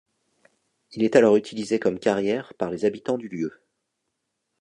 [0.93, 3.61] Il est alors utilisé comme carrière par les habitants du lieu.